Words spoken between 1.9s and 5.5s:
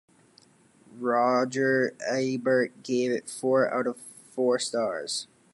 Ebert gave it four out of four stars.